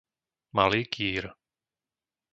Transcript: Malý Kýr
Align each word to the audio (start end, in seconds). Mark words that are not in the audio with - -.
Malý 0.57 0.81
Kýr 0.93 1.23